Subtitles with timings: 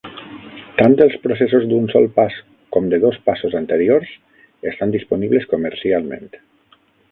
[0.77, 2.39] Tant els processos d'un sol pas
[2.77, 4.17] com de dos passos anteriors
[4.75, 6.29] estan disponibles comercialment.